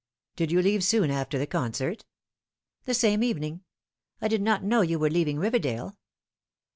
"Did 0.35 0.51
you 0.51 0.63
leave 0.63 0.83
soon 0.83 1.11
after 1.11 1.37
the 1.37 1.45
concert?" 1.45 2.05
"The 2.85 2.95
same 2.95 3.21
evening. 3.21 3.61
I 4.19 4.29
did 4.29 4.41
not 4.41 4.63
know 4.63 4.81
you 4.81 4.97
were 4.97 5.11
leaving 5.11 5.37
Eiverdale." 5.37 5.95